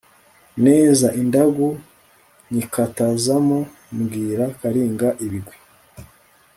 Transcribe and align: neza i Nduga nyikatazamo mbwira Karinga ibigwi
neza 0.65 1.07
i 1.21 1.21
Nduga 1.27 1.67
nyikatazamo 2.53 3.59
mbwira 3.99 4.45
Karinga 4.59 5.07
ibigwi 5.25 5.55